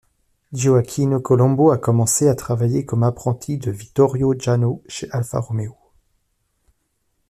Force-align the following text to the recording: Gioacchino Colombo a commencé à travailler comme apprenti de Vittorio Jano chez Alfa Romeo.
Gioacchino 0.51 1.19
Colombo 1.19 1.69
a 1.69 1.77
commencé 1.77 2.27
à 2.27 2.33
travailler 2.33 2.87
comme 2.87 3.03
apprenti 3.03 3.59
de 3.59 3.69
Vittorio 3.69 4.33
Jano 4.35 4.81
chez 4.87 5.07
Alfa 5.11 5.39
Romeo. 5.39 5.77